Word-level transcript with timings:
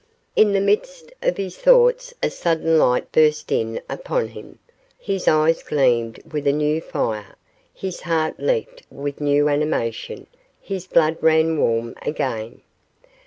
In 0.35 0.51
the 0.53 0.59
midst 0.61 1.11
of 1.21 1.37
his 1.37 1.59
thoughts 1.59 2.11
a 2.23 2.31
sudden 2.31 2.79
light 2.79 3.11
burst 3.11 3.51
in 3.51 3.79
upon 3.87 4.29
him. 4.29 4.57
His 4.97 5.27
eyes 5.27 5.61
gleamed 5.61 6.19
with 6.33 6.47
a 6.47 6.51
new 6.51 6.81
fire, 6.81 7.35
his 7.71 8.01
heart 8.01 8.39
leaped 8.39 8.81
with 8.89 9.21
new 9.21 9.47
animation, 9.47 10.25
his 10.59 10.87
blood 10.87 11.17
ran 11.21 11.55
warm 11.59 11.93
again. 12.01 12.61